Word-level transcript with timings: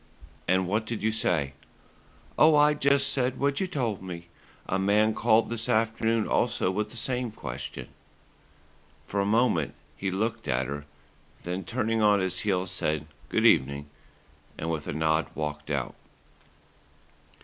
"And 0.47 0.67
what 0.67 0.87
did 0.87 1.03
you 1.03 1.11
say?" 1.11 1.53
"Oh, 2.35 2.55
I 2.55 2.73
just 2.73 3.13
said 3.13 3.39
what 3.39 3.59
you 3.59 3.67
told 3.67 4.01
me. 4.01 4.29
A 4.67 4.79
man 4.79 5.13
called 5.13 5.51
this 5.51 5.69
afternoon 5.69 6.27
also 6.27 6.71
with 6.71 6.89
the 6.89 6.97
same 6.97 7.29
question." 7.31 7.87
For 9.05 9.19
a 9.19 9.27
moment 9.27 9.75
he 9.95 10.09
looked 10.09 10.47
at 10.47 10.65
her, 10.65 10.85
then 11.43 11.63
turning 11.65 12.01
on 12.01 12.19
his 12.19 12.39
heel 12.39 12.65
said 12.65 13.05
"good 13.29 13.45
evening," 13.45 13.91
and 14.57 14.71
with 14.71 14.87
a 14.87 14.93
nod 14.93 15.27
walked 15.35 15.69
out. 15.69 15.93